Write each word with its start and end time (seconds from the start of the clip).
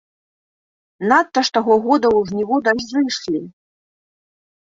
Надта 1.11 1.39
ж 1.49 1.53
таго 1.57 1.73
года 1.83 2.07
ў 2.13 2.31
жніво 2.31 2.55
дажджы 2.69 2.99
ішлі. 3.11 3.43